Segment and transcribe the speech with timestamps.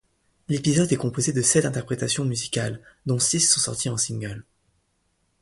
[0.49, 4.43] L'épisode est composé de sept interprétations musicales, dont six sont sorties en single.